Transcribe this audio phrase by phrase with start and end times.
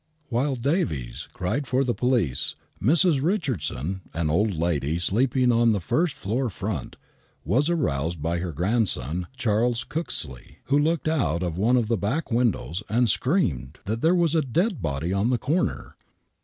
[0.29, 3.21] While Davies cried for the police Mrs.
[3.21, 6.95] Richardson, an old lady sleeping on the first floor front,
[7.45, 12.31] was aroused by her grandson, Charles Cooksley, who looked out of one of the back
[12.31, 15.95] windows and screamed that there was a dead body in the corner.